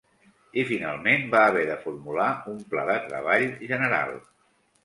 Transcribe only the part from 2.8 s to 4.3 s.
de treball general.